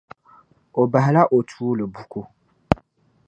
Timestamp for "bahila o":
0.91-1.37